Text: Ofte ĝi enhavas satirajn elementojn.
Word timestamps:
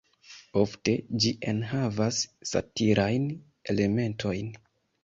Ofte 0.61 0.95
ĝi 1.25 1.33
enhavas 1.53 2.23
satirajn 2.55 3.31
elementojn. 3.77 4.55